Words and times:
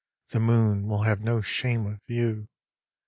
The 0.29 0.39
moon 0.39 0.87
will 0.87 1.03
have 1.03 1.21
no 1.21 1.41
shame 1.41 1.85
of 1.85 2.01
you. 2.07 2.47